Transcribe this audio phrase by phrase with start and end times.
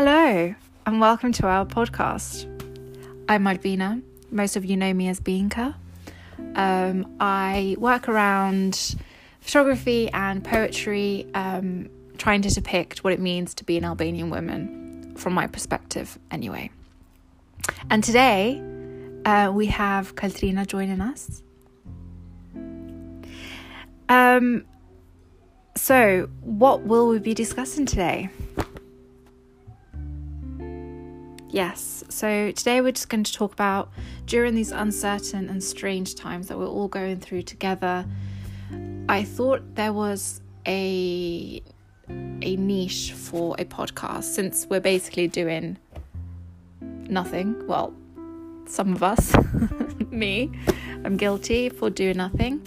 [0.00, 0.54] Hello,
[0.86, 2.44] and welcome to our podcast.
[3.28, 4.00] I'm Malvina.
[4.30, 5.74] Most of you know me as Bianca.
[6.54, 8.94] Um, I work around
[9.40, 15.16] photography and poetry, um, trying to depict what it means to be an Albanian woman
[15.16, 16.70] from my perspective, anyway.
[17.90, 18.62] And today
[19.24, 21.42] uh, we have Kaltrina joining us.
[24.08, 24.64] Um,
[25.74, 28.30] so, what will we be discussing today?
[31.50, 33.90] Yes, so today we're just going to talk about
[34.26, 38.04] during these uncertain and strange times that we're all going through together.
[39.08, 41.62] I thought there was a
[42.10, 45.78] a niche for a podcast since we're basically doing
[46.82, 47.66] nothing.
[47.66, 47.94] Well,
[48.66, 49.32] some of us,
[50.10, 50.50] me,
[51.04, 52.60] I'm guilty for doing nothing.